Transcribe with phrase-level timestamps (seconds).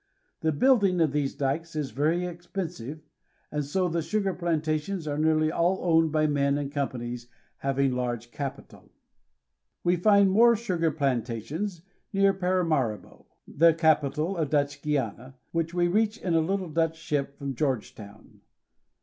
[0.39, 3.03] The building of these dikes is very expensive,
[3.51, 7.27] and so the sugar plantations are nearly all owned by men and companies
[7.57, 8.91] having large capital.
[9.83, 16.17] We find more sugar plantations near Paramaribo, the capital of Dutch Guiana, which we reach
[16.17, 17.09] in a little Dutch DUTCH GUIANA.
[17.09, 18.41] 349 ship from Georgetown.